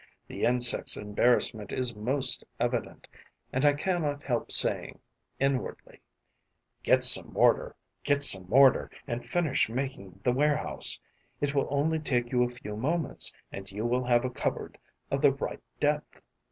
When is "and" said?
3.53-3.63, 9.05-9.23, 13.51-13.71